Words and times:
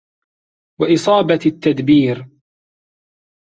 وَإِصَابَةِ 0.81 1.39
التَّدْبِيرِ 1.45 2.27